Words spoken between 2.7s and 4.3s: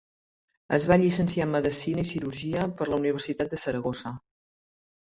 per la Universitat de Saragossa.